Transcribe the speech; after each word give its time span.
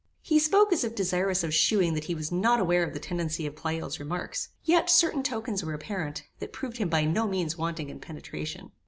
He 0.23 0.39
spoke 0.39 0.73
as 0.73 0.83
if 0.83 0.95
desirous 0.95 1.43
of 1.43 1.53
shewing 1.53 1.93
that 1.93 2.05
he 2.05 2.15
was 2.15 2.31
not 2.31 2.59
aware 2.59 2.83
of 2.83 2.95
the 2.95 2.99
tendency 2.99 3.45
of 3.45 3.55
Pleyel's 3.55 3.99
remarks; 3.99 4.49
yet, 4.63 4.89
certain 4.89 5.21
tokens 5.21 5.63
were 5.63 5.73
apparent, 5.75 6.23
that 6.39 6.51
proved 6.51 6.77
him 6.77 6.89
by 6.89 7.05
no 7.05 7.27
means 7.27 7.55
wanting 7.55 7.87
in 7.91 7.99
penetration. 7.99 8.71